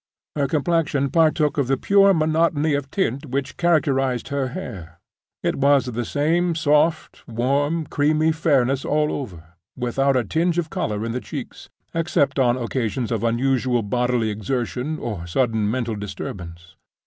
Her 0.35 0.47
complexion 0.47 1.11
partook 1.11 1.59
of 1.59 1.67
the 1.67 1.77
pure 1.77 2.11
monotony 2.11 2.73
of 2.73 2.89
tint 2.89 3.27
which 3.27 3.55
characterized 3.55 4.29
her 4.29 4.47
hair—it 4.47 5.55
was 5.57 5.87
of 5.87 5.93
the 5.93 6.05
same 6.05 6.55
soft, 6.55 7.21
warm, 7.27 7.85
creamy 7.85 8.31
fairness 8.31 8.83
all 8.83 9.11
over, 9.11 9.53
without 9.77 10.17
a 10.17 10.23
tinge 10.23 10.57
of 10.57 10.71
color 10.71 11.05
in 11.05 11.11
the 11.11 11.21
cheeks, 11.21 11.69
except 11.93 12.39
on 12.39 12.57
occasions 12.57 13.11
of 13.11 13.23
unusual 13.23 13.83
bodily 13.83 14.31
exertion 14.31 14.97
or 14.97 15.27
sudden 15.27 15.69
mental 15.69 15.95
disturbance. 15.95 16.75